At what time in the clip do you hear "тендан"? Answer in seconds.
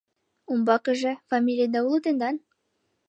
2.03-2.35